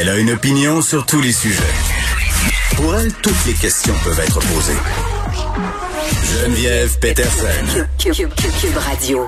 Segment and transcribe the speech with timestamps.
[0.00, 1.62] Elle a une opinion sur tous les sujets.
[2.76, 4.78] Pour elle, toutes les questions peuvent être posées.
[6.24, 7.48] Geneviève Peterson.
[7.98, 9.26] Cube, Cube, Cube, Cube Radio.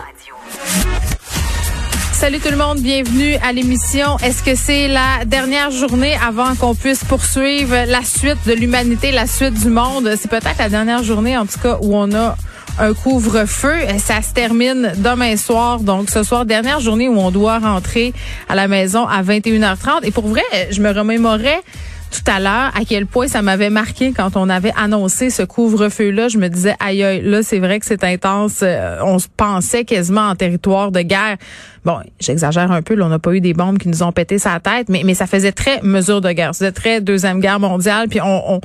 [2.13, 4.19] Salut tout le monde, bienvenue à l'émission.
[4.19, 9.27] Est-ce que c'est la dernière journée avant qu'on puisse poursuivre la suite de l'humanité, la
[9.27, 10.15] suite du monde?
[10.21, 12.37] C'est peut-être la dernière journée, en tout cas, où on a
[12.80, 13.75] un couvre-feu.
[13.98, 15.80] Ça se termine demain soir.
[15.80, 18.13] Donc, ce soir, dernière journée où on doit rentrer
[18.49, 20.05] à la maison à 21h30.
[20.05, 21.63] Et pour vrai, je me remémorais
[22.11, 26.29] tout à l'heure à quel point ça m'avait marqué quand on avait annoncé ce couvre-feu-là.
[26.29, 28.61] Je me disais, aïe, aïe, là, c'est vrai que c'est intense.
[28.63, 31.37] Euh, on se pensait quasiment en territoire de guerre.
[31.85, 34.39] Bon, j'exagère un peu, là, on n'a pas eu des bombes qui nous ont pété
[34.39, 36.55] sa tête, mais, mais ça faisait très mesure de guerre.
[36.55, 38.61] C'était très Deuxième Guerre mondiale, puis on,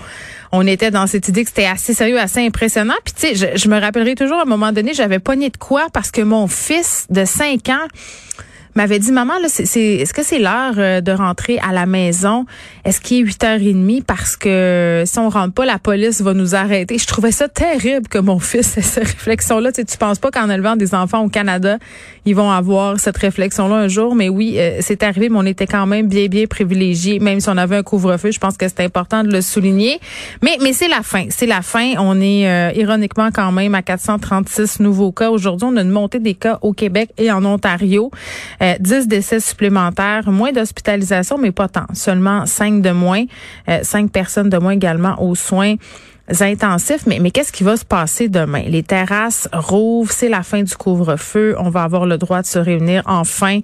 [0.51, 2.95] on, était dans cette idée que c'était assez sérieux, assez impressionnant.
[3.05, 5.87] Puis tu sais, je, me rappellerai toujours à un moment donné, j'avais pogné de quoi
[5.93, 7.87] parce que mon fils de 5 ans
[8.75, 12.45] m'avait dit maman là c'est est-ce que c'est l'heure euh, de rentrer à la maison?
[12.83, 16.97] Est-ce qu'il est 8h30 parce que si on rentre pas la police va nous arrêter.
[16.97, 20.19] Je trouvais ça terrible que mon fils ait cette réflexion là tu sais, tu penses
[20.19, 21.77] pas qu'en élevant des enfants au Canada
[22.25, 24.13] ils vont avoir cette réflexion là un jour?
[24.13, 27.19] Mais oui euh, c'est arrivé mais on était quand même bien bien privilégiés.
[27.19, 29.99] Même si on avait un couvre-feu je pense que c'est important de le souligner.
[30.41, 31.27] Mais mais c'est la fin.
[31.29, 31.93] C'est la fin.
[31.97, 35.29] On est euh, ironiquement quand même à 436 nouveaux cas.
[35.29, 38.11] Aujourd'hui on a une montée des cas au Québec et en Ontario.
[38.59, 41.85] 10 euh, décès supplémentaires, moins d'hospitalisation, mais pas tant.
[41.93, 43.25] Seulement 5 de moins,
[43.69, 45.75] euh, 5 personnes de moins également aux soins
[46.41, 47.05] intensifs.
[47.05, 48.63] Mais, mais qu'est-ce qui va se passer demain?
[48.67, 51.55] Les terrasses rouvrent, c'est la fin du couvre-feu.
[51.59, 53.59] On va avoir le droit de se réunir enfin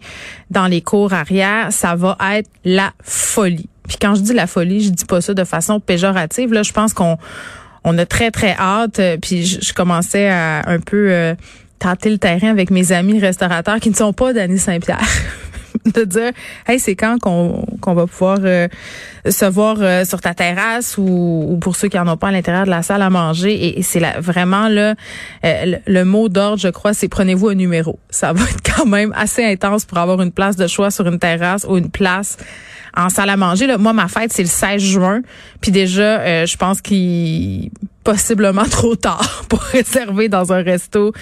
[0.49, 1.71] dans les cours arrière.
[1.71, 3.69] Ça va être la folie.
[3.87, 6.53] Puis quand je dis la folie, je dis pas ça de façon péjorative.
[6.53, 7.17] Là, je pense qu'on
[7.83, 9.01] on a très très hâte.
[9.21, 11.35] Puis je, commençais à un peu euh,
[11.81, 14.99] tenter le terrain avec mes amis restaurateurs qui ne sont pas d'Annie Saint-Pierre.
[15.85, 16.31] de dire
[16.67, 18.67] hey c'est quand qu'on qu'on va pouvoir euh,
[19.27, 22.31] se voir euh, sur ta terrasse ou, ou, pour ceux qui en ont pas à
[22.31, 23.79] l'intérieur de la salle à manger.
[23.79, 24.95] Et, c'est vraiment là
[25.45, 27.99] euh, le, mot d'ordre je crois c'est prenez-vous un numéro.
[28.09, 31.19] Ça va être quand même assez intense pour avoir une place de choix sur une
[31.19, 32.37] terrasse ou une place
[32.95, 33.65] en salle à manger.
[33.65, 35.21] Là moi ma fête c'est le 16 juin.
[35.61, 37.71] Puis déjà je pense qu'il
[38.03, 41.13] possiblement trop tard pour réserver dans un resto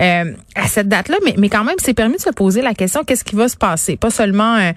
[0.00, 3.04] euh, à cette date-là, mais, mais quand même, c'est permis de se poser la question
[3.04, 3.96] qu'est-ce qui va se passer?
[3.96, 4.72] Pas seulement euh,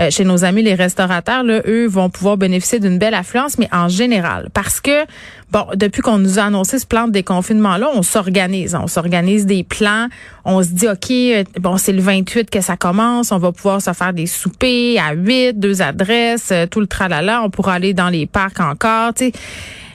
[0.00, 3.68] euh, chez nos amis les restaurateurs, là, eux vont pouvoir bénéficier d'une belle affluence, mais
[3.72, 5.04] en général, parce que
[5.50, 9.64] bon, depuis qu'on nous a annoncé ce plan de déconfinement-là, on s'organise, on s'organise des
[9.64, 10.08] plans,
[10.44, 13.92] on se dit ok, bon, c'est le 28 que ça commence, on va pouvoir se
[13.92, 18.26] faire des soupers à 8, deux adresses, tout le tralala, on pourra aller dans les
[18.26, 19.32] parcs encore, tu sais.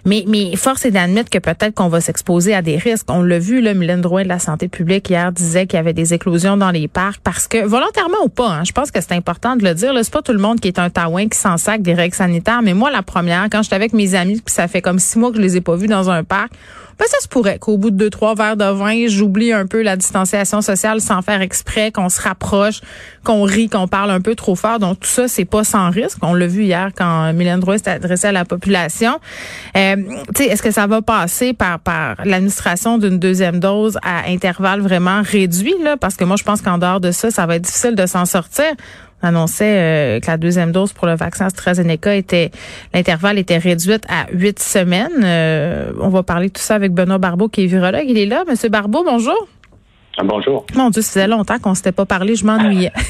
[0.07, 3.07] Mais, force est d'admettre que peut-être qu'on va s'exposer à des risques.
[3.09, 5.91] On l'a vu, là, Mylène Drouin de la santé publique hier disait qu'il y avait
[5.91, 9.12] des éclosions dans les parcs parce que, volontairement ou pas, hein, je pense que c'est
[9.12, 9.91] important de le dire.
[10.01, 12.62] C'est pas tout le monde qui est un taouin qui s'en sac des règles sanitaires.
[12.62, 15.29] Mais moi, la première, quand j'étais avec mes amis, puis ça fait comme six mois
[15.31, 16.53] que je les ai pas vus dans un parc,
[16.99, 19.81] ben, ça se pourrait qu'au bout de deux, trois verres de vin, j'oublie un peu
[19.81, 22.81] la distanciation sociale sans faire exprès, qu'on se rapproche,
[23.23, 24.79] qu'on rit, qu'on parle un peu trop fort.
[24.79, 26.17] Donc, tout ça, c'est pas sans risque.
[26.21, 29.19] On l'a vu hier quand Mylène Drouin s'est adressée à la population.
[29.75, 29.95] Euh,
[30.39, 35.75] est-ce que ça va passer par, par l'administration d'une deuxième dose à intervalle vraiment réduit,
[35.83, 35.97] là?
[35.97, 38.25] Parce que moi, je pense qu'en dehors de ça, ça va être difficile de s'en
[38.25, 38.65] sortir
[39.22, 42.51] annonçait euh, que la deuxième dose pour le vaccin AstraZeneca était
[42.94, 45.23] l'intervalle était réduite à huit semaines.
[45.23, 48.06] Euh, on va parler de tout ça avec Benoît Barbeau qui est virologue.
[48.07, 49.47] Il est là, Monsieur Barbeau, bonjour.
[50.18, 50.65] Ah, bonjour.
[50.75, 52.91] Mon Dieu, ça faisait longtemps qu'on s'était pas parlé, je m'ennuyais.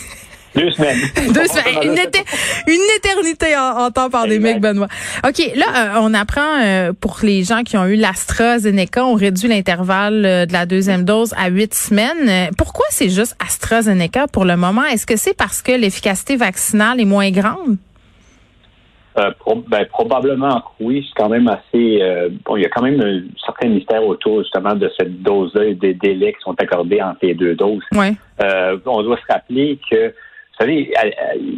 [0.55, 0.97] Deux semaines.
[1.33, 1.83] Deux semaines.
[1.83, 4.87] Une, une, éternité en, temps pandémique, Benoît.
[5.25, 9.49] OK, là, euh, on apprend euh, pour les gens qui ont eu l'AstraZeneca, on réduit
[9.49, 12.51] l'intervalle euh, de la deuxième dose à huit semaines.
[12.57, 14.83] Pourquoi c'est juste AstraZeneca pour le moment?
[14.83, 17.77] Est-ce que c'est parce que l'efficacité vaccinale est moins grande?
[19.67, 21.99] ben, probablement oui, c'est quand même assez.
[22.45, 25.73] bon, il y a quand même un certain mystère autour justement de cette dose-là et
[25.73, 27.81] des délais qui sont accordés entre les deux doses.
[27.93, 28.13] Ouais.
[28.85, 30.13] on doit se rappeler que
[30.59, 30.91] vous savez,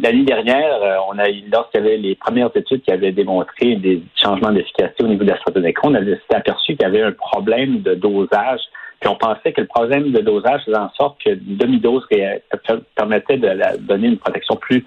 [0.02, 4.02] l'année dernière, euh, on a lorsqu'il y avait les premières études qui avaient démontré des
[4.14, 7.80] changements d'efficacité au niveau de la stratégie, on avait aperçu qu'il y avait un problème
[7.80, 8.60] de dosage
[9.00, 12.06] Puis on pensait que le problème de dosage faisait en sorte que une demi-dose
[12.94, 14.84] permettait de donner une protection plus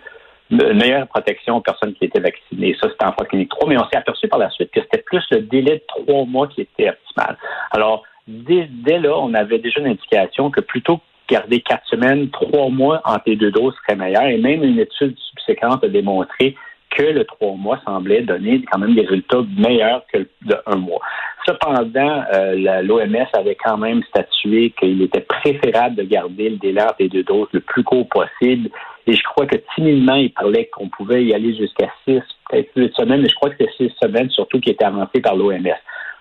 [0.52, 2.76] une meilleure protection aux personnes qui étaient vaccinées.
[2.80, 5.02] Ça, c'était en phase clinique 3, mais on s'est aperçu par la suite que c'était
[5.02, 7.38] plus le délai de trois mois qui était optimal.
[7.72, 11.00] Alors, dès, dès là, on avait déjà une indication que plutôt
[11.34, 14.24] garder quatre semaines, trois mois entre les deux doses serait meilleur.
[14.24, 16.56] Et même une étude subséquente a démontré
[16.92, 21.02] que le trois mois semblait donner quand même des résultats meilleurs que de un mois.
[21.48, 27.10] Cependant, euh, l'OMS avait quand même statué qu'il était préférable de garder le délai les
[27.10, 28.70] deux doses le plus court possible.
[29.08, 32.94] Et je crois que timidement, il parlait qu'on pouvait y aller jusqu'à six, peut-être huit
[32.96, 35.76] semaines, mais je crois que c'est six semaines surtout qui était avancé par l'OMS.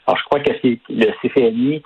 [0.06, 0.50] Alors, je crois que
[0.88, 1.82] le CFNI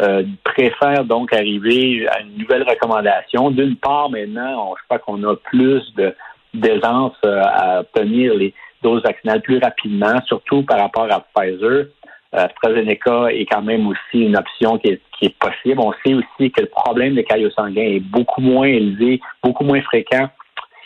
[0.00, 3.50] euh, préfère donc arriver à une nouvelle recommandation.
[3.50, 6.14] D'une part, maintenant, je crois qu'on a plus de
[6.52, 8.52] d'aisance euh, à obtenir les
[8.82, 11.86] doses vaccinales plus rapidement, surtout par rapport à Pfizer.
[12.34, 15.00] Euh, AstraZeneca est quand même aussi une option qui est,
[15.38, 15.80] possible.
[15.80, 19.82] On sait aussi que le problème de caillots sanguins est beaucoup moins élevé, beaucoup moins
[19.82, 20.28] fréquent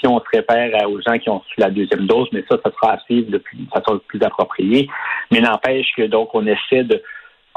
[0.00, 2.72] si on se réfère aux gens qui ont reçu la deuxième dose, mais ça, ça
[2.72, 3.40] sera à suivre de
[3.72, 4.88] façon plus appropriée.
[5.30, 7.00] Mais n'empêche que donc on essaie de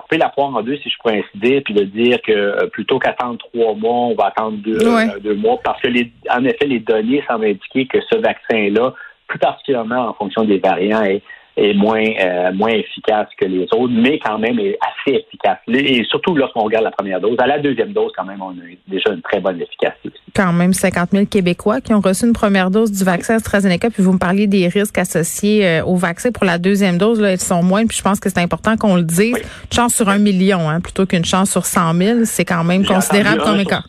[0.07, 2.67] couper la poire en deux, si je pourrais ainsi dire, puis de dire que euh,
[2.67, 6.65] plutôt qu'attendre trois mois, on va attendre euh, deux, mois, parce que les, en effet,
[6.65, 8.93] les données semblent indiquer que ce vaccin-là,
[9.27, 11.21] plus particulièrement en fonction des variants, est
[11.57, 15.57] est moins euh, moins efficace que les autres, mais quand même est assez efficace.
[15.67, 17.35] Et surtout lorsqu'on regarde la première dose.
[17.39, 20.11] À la deuxième dose, quand même, on a déjà une très bonne efficacité.
[20.35, 24.03] Quand même 50 000 Québécois qui ont reçu une première dose du vaccin AstraZeneca, puis
[24.03, 27.19] vous me parliez des risques associés euh, au vaccin pour la deuxième dose.
[27.19, 29.35] Là, ils sont moindres, puis je pense que c'est important qu'on le dise.
[29.37, 32.85] Une chance sur un million, hein, plutôt qu'une chance sur 100 000, c'est quand même
[32.85, 33.87] considérable comme écart.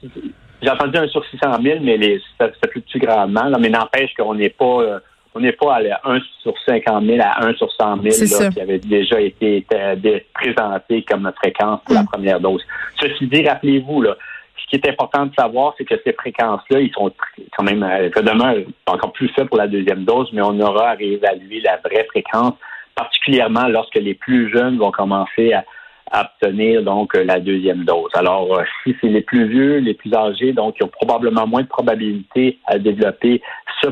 [0.60, 3.50] J'ai entendu un sur 600 000, mais les, ça, ça fluctue grandement.
[3.60, 4.82] mais n'empêche qu'on n'est pas...
[4.82, 4.98] Euh,
[5.34, 8.78] on n'est pas à 1 sur 50 000 à 1 sur 100 000 qui avait
[8.78, 12.06] déjà été euh, présenté comme fréquence pour la mm.
[12.06, 12.62] première dose.
[13.00, 14.16] Ceci dit, rappelez-vous, là,
[14.56, 17.12] ce qui est important de savoir, c'est que ces fréquences-là, ils sont
[17.56, 20.94] quand même, euh, demain, encore plus faibles pour la deuxième dose, mais on aura à
[20.94, 22.54] réévaluer la vraie fréquence,
[22.94, 25.64] particulièrement lorsque les plus jeunes vont commencer à,
[26.12, 28.10] obtenir donc la deuxième dose.
[28.14, 31.62] Alors, euh, si c'est les plus vieux, les plus âgés, donc ils ont probablement moins
[31.62, 33.40] de probabilité à développer
[33.82, 33.88] ce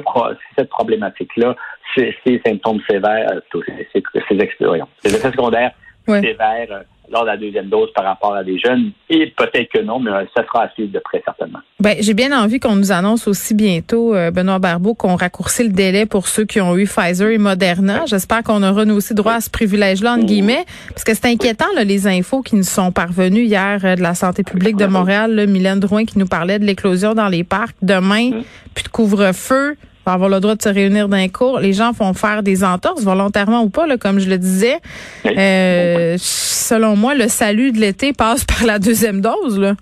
[0.57, 1.55] cette problématique-là,
[1.95, 2.15] ces,
[2.45, 3.61] symptômes sévères, euh,
[3.93, 5.73] ces, ces, ces effets secondaires
[6.07, 8.91] sévères euh, lors de la deuxième dose par rapport à des jeunes.
[9.09, 11.61] Et peut-être que non, mais euh, ça sera à suivre de près certainement.
[11.79, 16.07] Ben, j'ai bien envie qu'on nous annonce aussi bientôt, Benoît Barbeau, qu'on raccourcit le délai
[16.07, 18.07] pour ceux qui ont eu Pfizer et Moderna.
[18.07, 21.67] J'espère qu'on aura nous aussi droit à ce privilège-là, entre guillemets, parce que c'est inquiétant,
[21.77, 25.47] là, les infos qui nous sont parvenues hier de la santé publique de Montréal, là,
[25.47, 27.77] Mylène Drouin qui nous parlait de l'éclosion dans les parcs.
[27.83, 28.43] Demain,
[28.75, 29.77] puis de couvre-feu
[30.13, 31.61] avoir le droit de se réunir d'un cours.
[31.61, 34.79] Les gens font faire des entorses, volontairement ou pas, là, comme je le disais.
[35.27, 39.59] Euh, selon moi, le salut de l'été passe par la deuxième dose.
[39.59, 39.75] Là.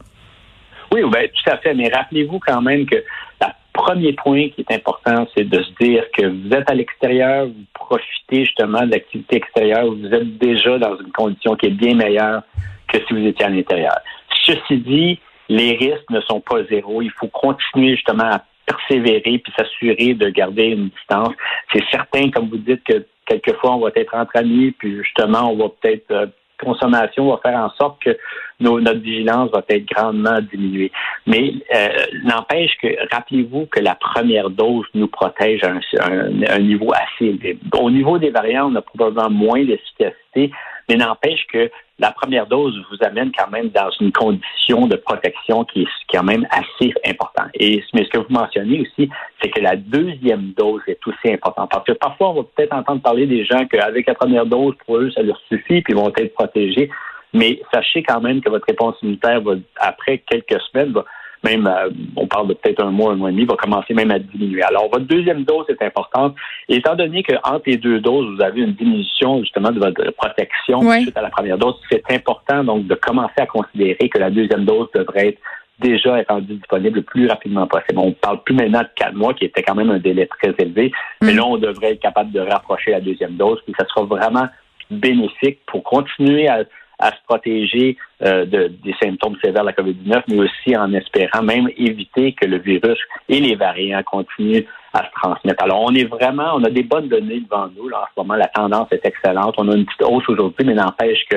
[0.92, 1.74] Oui, ben, tout à fait.
[1.74, 6.04] Mais rappelez-vous quand même que le premier point qui est important, c'est de se dire
[6.16, 10.96] que vous êtes à l'extérieur, vous profitez justement de l'activité extérieure, vous êtes déjà dans
[10.98, 12.42] une condition qui est bien meilleure
[12.88, 13.96] que si vous étiez à l'intérieur.
[14.44, 15.18] Ceci dit,
[15.48, 17.02] les risques ne sont pas zéro.
[17.02, 21.34] Il faut continuer justement à persévérer puis s'assurer de garder une distance.
[21.72, 25.56] C'est certain, comme vous dites, que quelquefois on va être entre amis, puis justement, on
[25.56, 26.26] va peut-être euh,
[26.64, 28.16] consommation va faire en sorte que
[28.60, 30.92] notre vigilance va être grandement diminuée.
[31.26, 31.88] Mais euh,
[32.24, 35.72] n'empêche que, rappelez-vous que la première dose nous protège à
[36.06, 37.58] un, niveau assez élevé.
[37.78, 40.50] Au niveau des variants, on a probablement moins d'efficacité,
[40.88, 45.64] mais n'empêche que la première dose vous amène quand même dans une condition de protection
[45.64, 47.33] qui est quand même assez importante.
[47.54, 49.08] Et mais ce que vous mentionnez aussi,
[49.40, 51.70] c'est que la deuxième dose est aussi importante.
[51.70, 54.96] Parce que parfois, on va peut-être entendre parler des gens qu'avec la première dose, pour
[54.96, 56.90] eux, ça leur suffit, puis ils vont être protégés.
[57.32, 61.04] Mais sachez quand même que votre réponse immunitaire va, après quelques semaines, va
[61.44, 64.10] même, euh, on parle de peut-être un mois, un mois et demi, va commencer même
[64.10, 64.62] à diminuer.
[64.62, 66.34] Alors, votre deuxième dose est importante.
[66.68, 70.80] Et étant donné qu'entre les deux doses, vous avez une diminution justement de votre protection
[71.00, 74.64] suite à la première dose, c'est important donc de commencer à considérer que la deuxième
[74.64, 75.38] dose devrait être
[75.78, 77.98] déjà être rendue disponible le plus rapidement possible.
[77.98, 80.92] On parle plus maintenant de quatre mois, qui était quand même un délai très élevé,
[81.22, 81.36] mais mm.
[81.36, 84.48] là, on devrait être capable de rapprocher la deuxième dose, puis ça sera vraiment
[84.90, 86.64] bénéfique pour continuer à
[86.98, 91.42] à se protéger euh, de, des symptômes sévères de la COVID-19, mais aussi en espérant
[91.42, 95.62] même éviter que le virus et les variants continuent à se transmettre.
[95.64, 97.88] Alors, on est vraiment, on a des bonnes données devant nous.
[97.88, 99.54] Là, en ce moment, la tendance est excellente.
[99.58, 101.36] On a une petite hausse aujourd'hui, mais n'empêche que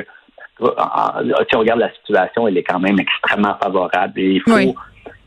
[0.60, 4.74] si on regarde la situation, elle est quand même extrêmement favorable et il faut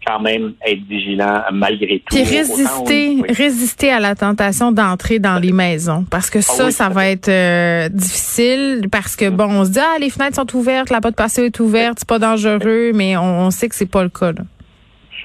[0.06, 2.16] quand même être vigilant malgré tout.
[2.16, 6.06] Puis résister, résister à la tentation d'entrer dans les maisons.
[6.10, 9.80] Parce que ça, ah ça va être euh, difficile parce que bon, on se dit
[9.80, 13.16] ah les fenêtres sont ouvertes, la porte de passé est ouverte, c'est pas dangereux, mais
[13.18, 14.32] on, sait que c'est pas le cas.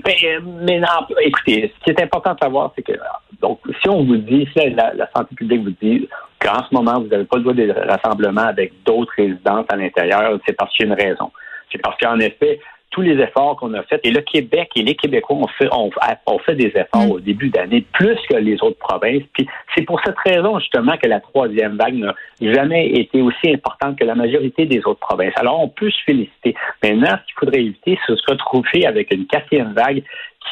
[0.05, 0.17] Mais,
[0.63, 0.87] mais non,
[1.23, 2.93] écoutez, ce qui est important de savoir, c'est que
[3.41, 6.09] donc si on vous dit, si la, la santé publique vous dit
[6.41, 10.39] qu'en ce moment vous n'avez pas le droit de rassemblement avec d'autres résidences à l'intérieur,
[10.47, 11.31] c'est parce qu'il y a une raison.
[11.73, 12.61] C'est parce qu'en effet,
[12.97, 14.01] tous les efforts qu'on a faits.
[14.05, 17.11] Et le Québec et les Québécois ont fait, ont, fait des efforts mm.
[17.11, 19.23] au début d'année, plus que les autres provinces.
[19.35, 23.99] Puis c'est pour cette raison, justement, que la troisième vague n'a jamais été aussi importante
[23.99, 25.35] que la majorité des autres provinces.
[25.37, 26.55] Alors, on peut se féliciter.
[26.83, 30.03] Maintenant, ce qu'il faudrait éviter, c'est de se retrouver avec une quatrième vague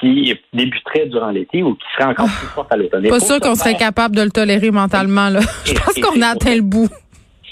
[0.01, 3.09] qui débuterait durant l'été ou qui serait encore plus forte à l'automne.
[3.09, 5.29] Pas sûr qu'on serait capable de le tolérer mentalement.
[5.29, 5.41] Là.
[5.65, 6.89] Je pense qu'on a atteint le bout.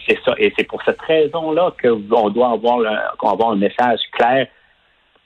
[0.06, 0.34] C'est ça.
[0.38, 2.80] Et c'est pour cette raison-là qu'on doit avoir,
[3.18, 4.48] qu'on avoir un message clair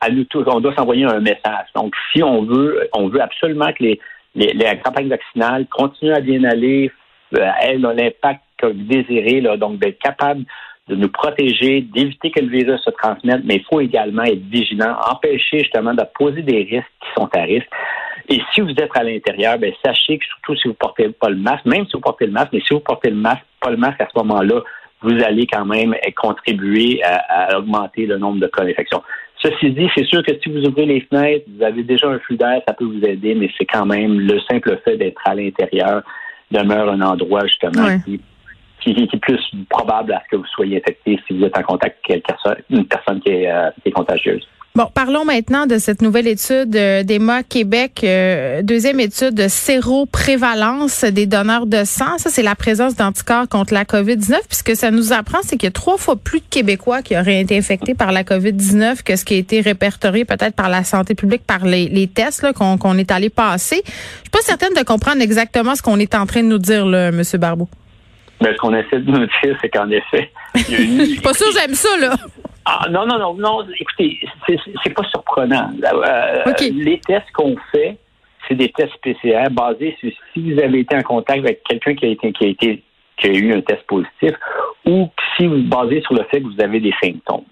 [0.00, 0.44] à nous tous.
[0.46, 1.66] On doit s'envoyer un message.
[1.74, 4.00] Donc, si on veut, on veut absolument que les,
[4.34, 6.90] les, campagnes vaccinales continuent à bien aller,
[7.36, 10.44] euh, elles ont l'impact désiré, là, donc d'être capable
[10.88, 14.96] de nous protéger, d'éviter que le virus se transmette, mais il faut également être vigilant,
[15.10, 17.68] empêcher justement de poser des risques qui sont à risque.
[18.28, 21.36] Et si vous êtes à l'intérieur, ben sachez que surtout si vous portez pas le
[21.36, 23.76] masque, même si vous portez le masque, mais si vous portez le masque, pas le
[23.76, 24.62] masque à ce moment-là,
[25.02, 29.02] vous allez quand même contribuer à, augmenter le nombre de cas d'infection.
[29.42, 32.36] Ceci dit, c'est sûr que si vous ouvrez les fenêtres, vous avez déjà un flux
[32.36, 36.02] d'air, ça peut vous aider, mais c'est quand même le simple fait d'être à l'intérieur
[36.50, 38.20] demeure un endroit justement qui,
[38.90, 42.24] est plus probable à ce que vous soyez infecté si vous êtes en contact avec
[42.70, 44.46] une personne qui est euh, contagieuse.
[44.76, 51.02] Bon, parlons maintenant de cette nouvelle étude euh, d'EMA Québec, euh, deuxième étude de séroprévalence
[51.02, 52.18] des donneurs de sang.
[52.18, 54.32] Ça, c'est la présence d'anticorps contre la COVID-19.
[54.32, 57.00] Puis ce que ça nous apprend, c'est qu'il y a trois fois plus de Québécois
[57.00, 60.68] qui auraient été infectés par la COVID-19 que ce qui a été répertorié peut-être par
[60.68, 63.80] la santé publique, par les, tests qu'on est allé passer.
[63.86, 66.84] Je suis pas certaine de comprendre exactement ce qu'on est en train de nous dire,
[66.84, 67.22] M.
[67.38, 67.66] Barbeau.
[68.52, 71.74] Ce qu'on essaie de nous dire, c'est qu'en effet, il y a pas sûr j'aime
[71.74, 72.14] ça, là.
[72.64, 73.66] Ah, non, non, non, non.
[73.78, 74.18] Écoutez,
[74.82, 75.70] c'est pas surprenant.
[75.84, 77.96] Euh, les tests qu'on fait,
[78.48, 82.06] c'est des tests PCR basés sur si vous avez été en contact avec quelqu'un qui
[82.06, 82.82] a été qui a été
[83.18, 84.32] qui a eu un test positif
[84.84, 87.44] ou si vous basez sur le fait que vous avez des symptômes.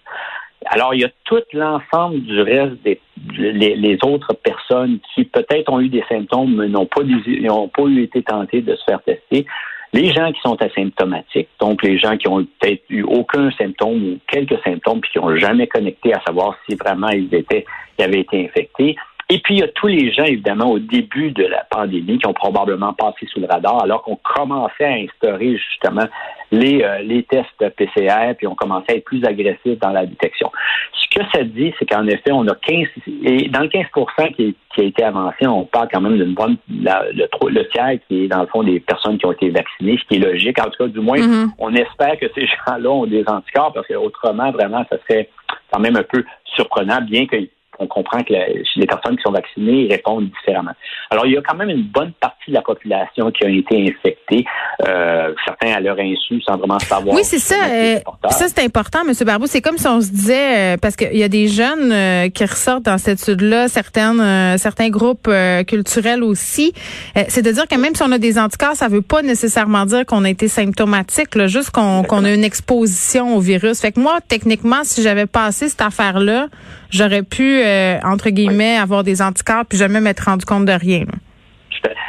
[0.66, 3.00] Alors, il y a tout l'ensemble du reste des
[3.36, 8.02] les, autres personnes qui peut-être ont eu des symptômes mais n'ont pas, n'ont pas eu
[8.02, 9.46] été tentées de se faire tester.
[9.94, 14.18] Les gens qui sont asymptomatiques, donc les gens qui ont peut-être eu aucun symptôme ou
[14.26, 17.64] quelques symptômes puis qui n'ont jamais connecté à savoir si vraiment ils étaient,
[17.96, 18.96] ils avaient été infectés.
[19.34, 22.26] Et puis, il y a tous les gens, évidemment, au début de la pandémie qui
[22.28, 26.06] ont probablement passé sous le radar alors qu'on commençait à instaurer justement
[26.52, 30.52] les, euh, les tests PCR, puis on commençait à être plus agressif dans la détection.
[30.92, 32.86] Ce que ça dit, c'est qu'en effet, on a 15,
[33.24, 33.86] et dans le 15
[34.36, 38.26] qui, qui, a été avancé, on parle quand même d'une bonne, le, le, tiers qui
[38.26, 40.60] est dans le fond des personnes qui ont été vaccinées, ce qui est logique.
[40.60, 41.48] En tout cas, du moins, mm-hmm.
[41.58, 45.28] on espère que ces gens-là ont des anticorps parce que autrement, vraiment, ça serait
[45.72, 46.24] quand même un peu
[46.54, 47.36] surprenant, bien que
[47.78, 50.72] on comprend que les personnes qui sont vaccinées répondent différemment.
[51.10, 53.82] Alors, il y a quand même une bonne partie de la population qui a été
[53.88, 54.44] infectée,
[54.86, 57.14] euh, certains à leur insu, sans vraiment savoir.
[57.14, 57.54] Oui, c'est ça.
[57.70, 57.98] Euh,
[58.30, 59.12] ça, c'est important, M.
[59.24, 59.46] Barbeau.
[59.46, 62.84] C'est comme si on se disait, euh, parce qu'il y a des jeunes qui ressortent
[62.84, 65.30] dans cette étude-là, certaines, certains groupes
[65.66, 66.72] culturels aussi.
[67.28, 70.04] c'est de dire que même si on a des anticorps, ça veut pas nécessairement dire
[70.06, 73.80] qu'on a été symptomatique, là, juste qu'on qu'on a une exposition au virus.
[73.80, 76.48] Fait que moi, techniquement, si j'avais passé cette affaire-là,
[76.90, 81.04] j'aurais pu, euh, entre guillemets, avoir des anticorps puis jamais m'être rendu compte de rien.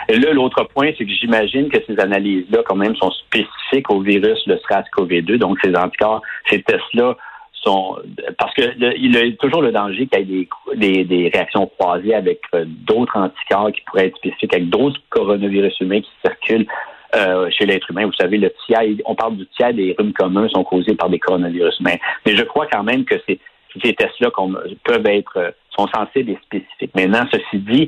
[0.08, 4.40] Là, l'autre point, c'est que j'imagine que ces analyses-là, quand même, sont spécifiques au virus,
[4.46, 5.38] le SRAS-CoV-2.
[5.38, 7.18] Donc, ces anticorps, ces tests-là
[7.64, 7.98] sont...
[8.38, 8.62] Parce que
[8.98, 12.66] il y a toujours le danger qu'il y ait des, des, réactions croisées avec euh,
[12.68, 16.68] d'autres anticorps qui pourraient être spécifiques, avec d'autres coronavirus humains qui circulent
[17.16, 18.06] euh, chez l'être humain.
[18.06, 21.20] Vous savez, le tiers, on parle du tiers des rhumes communs sont causés par des
[21.20, 21.98] coronavirus humains.
[22.26, 23.40] Mais je crois quand même que c'est
[23.84, 24.32] ces tests-là
[24.84, 26.96] peuvent être euh, sont censés être spécifiques.
[26.96, 27.88] Maintenant, ceci dit,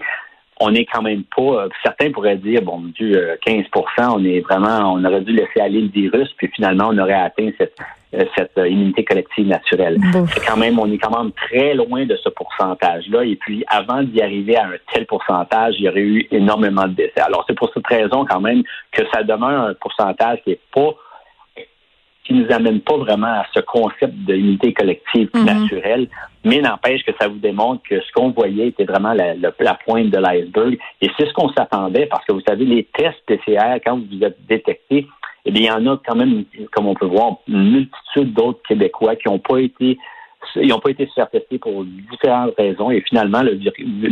[0.60, 1.42] on n'est quand même pas.
[1.42, 5.62] Euh, certains pourraient dire, bon Dieu, 15% euh, on est vraiment, on aurait dû laisser
[5.62, 7.78] aller le virus, puis finalement, on aurait atteint cette,
[8.36, 10.00] cette immunité collective naturelle.
[10.34, 13.24] C'est quand même, on est quand même très loin de ce pourcentage-là.
[13.24, 16.94] Et puis, avant d'y arriver à un tel pourcentage, il y aurait eu énormément de
[16.94, 17.22] décès.
[17.22, 20.96] Alors, c'est pour cette raison quand même que ça demeure un pourcentage qui n'est pas
[22.28, 25.46] qui nous amène pas vraiment à ce concept d'unité collective mhm.
[25.46, 26.08] naturelle,
[26.44, 30.18] mais n'empêche que ça vous démontre que ce qu'on voyait était vraiment la, pointe de
[30.18, 30.78] l'iceberg.
[31.02, 34.38] Et c'est ce qu'on s'attendait parce que vous savez, les tests PCR, quand vous êtes
[34.48, 35.08] détectés,
[35.46, 36.44] eh bien, il y en a quand même,
[36.74, 39.98] comme on peut voir, une multitude d'autres Québécois qui n'ont pas été
[40.56, 43.52] ils n'ont pas été tester pour différentes raisons et finalement, le,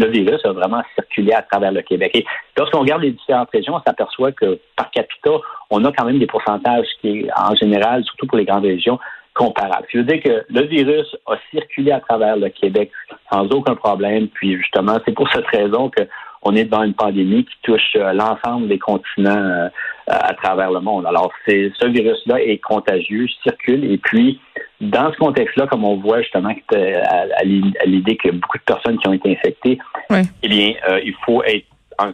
[0.10, 2.12] virus a vraiment circulé à travers le Québec.
[2.14, 2.26] Et
[2.58, 5.32] lorsqu'on regarde les différentes régions, on s'aperçoit que par capita,
[5.70, 9.00] on a quand même des pourcentages qui, en général, surtout pour les grandes régions,
[9.34, 9.86] comparables.
[9.92, 12.92] Qui veut dire que le virus a circulé à travers le Québec
[13.32, 14.28] sans aucun problème.
[14.30, 16.04] Puis justement, c'est pour cette raison que
[16.46, 19.68] on est devant une pandémie qui touche euh, l'ensemble des continents euh,
[20.08, 21.06] à travers le monde.
[21.08, 24.40] Alors, c'est ce virus-là est contagieux, circule, et puis
[24.82, 28.98] dans ce contexte-là, comme on voit justement à, l'idée qu'il y a beaucoup de personnes
[28.98, 29.80] qui ont été infectées,
[30.12, 31.66] eh bien, euh, il faut être,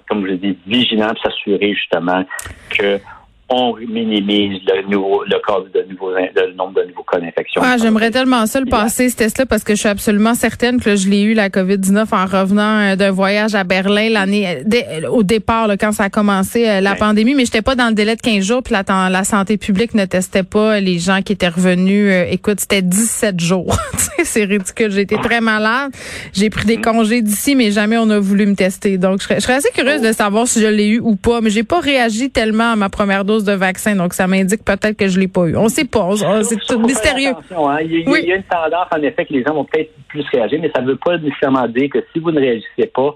[0.08, 2.24] comme je dis, vigilant, s'assurer justement
[2.70, 3.00] que
[3.54, 7.62] on minimise le, nouveau, le cas de nouveaux, le nombre de nouveaux cas d'infection.
[7.64, 10.96] Ah, j'aimerais tellement ça le passer, ce test-là, parce que je suis absolument certaine que
[10.96, 15.24] je l'ai eu, la COVID-19, en revenant euh, d'un voyage à Berlin l'année, euh, au
[15.24, 18.22] départ, quand ça a commencé, euh, la pandémie, mais j'étais pas dans le délai de
[18.22, 22.10] 15 jours, puis la, la santé publique ne testait pas les gens qui étaient revenus.
[22.30, 23.76] écoute, c'était 17 jours.
[24.24, 24.92] c'est ridicule.
[24.92, 25.92] J'ai été très malade.
[26.34, 28.98] J'ai pris des congés d'ici, mais jamais on a voulu me tester.
[28.98, 31.64] Donc, je serais, assez curieuse de savoir si je l'ai eu ou pas, mais j'ai
[31.64, 35.20] pas réagi tellement à ma première dose de vaccin, donc ça m'indique peut-être que je
[35.20, 35.56] l'ai pas eu.
[35.56, 36.10] On sait pas,
[36.44, 37.34] c'est tout mystérieux.
[37.52, 37.78] Hein.
[37.82, 40.72] Il, y a, une tendance, en effet, que les gens vont peut-être plus réagir, mais
[40.76, 43.16] ça ne veut pas nécessairement dire que si vous ne réagissez pas,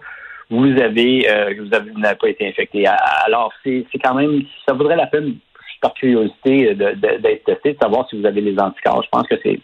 [0.50, 2.86] vous avez, euh, vous n'avez pas été infecté.
[3.26, 5.36] Alors, c'est quand même, ça vaudrait la peine,
[5.82, 9.04] par curiosité, d'être testé, de savoir si vous avez les anticorps.
[9.04, 9.60] Je pense que c'est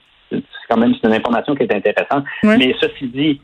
[0.69, 2.25] quand même une information qui est intéressante.
[2.43, 3.41] Mais ceci dit,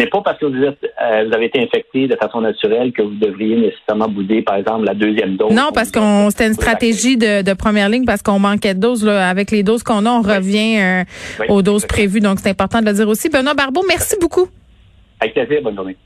[0.00, 3.02] n'est pas parce que vous, êtes, euh, vous avez été infecté de façon naturelle que
[3.02, 5.52] vous devriez nécessairement bouder, par exemple, la deuxième dose.
[5.52, 9.04] Non, parce qu'on c'était une stratégie de, première ligne parce qu'on manquait de doses.
[9.04, 9.28] Là.
[9.28, 11.04] Avec les doses qu'on a, on revient euh,
[11.48, 12.20] aux doses prévues.
[12.20, 13.28] Donc, c'est important de le dire aussi.
[13.28, 14.48] Benoît Barbeau, merci beaucoup.
[15.20, 15.62] Avec plaisir.
[15.62, 15.96] Bonne journée.